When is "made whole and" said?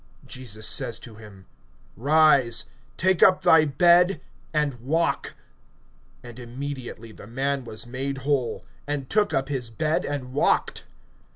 7.85-9.11